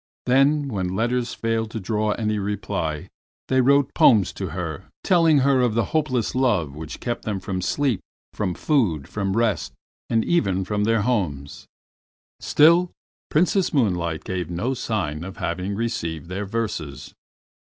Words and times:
Then 0.25 0.67
when 0.67 0.95
letters 0.95 1.35
failed 1.35 1.69
to 1.69 1.79
draw 1.79 2.13
any 2.13 2.39
reply, 2.39 3.07
they 3.49 3.61
wrote 3.61 3.93
poems 3.93 4.33
to 4.33 4.47
her 4.47 4.85
telling 5.03 5.41
her 5.45 5.61
of 5.61 5.75
the 5.75 5.85
hopeless 5.93 6.33
love 6.33 6.73
which 6.75 6.99
kept 6.99 7.23
them 7.23 7.39
from 7.39 7.61
sleep, 7.61 7.99
from 8.33 8.55
food, 8.55 9.07
from 9.07 9.37
rest, 9.37 9.73
and 10.09 10.25
even 10.25 10.65
from 10.65 10.85
their 10.85 11.01
homes. 11.03 11.67
Still 12.39 12.89
Princes 13.29 13.75
Moonlight 13.75 14.23
gave 14.23 14.49
no 14.49 14.73
sign 14.73 15.23
of 15.23 15.37
having 15.37 15.75
received 15.75 16.29
their 16.29 16.45
verses. 16.47 17.13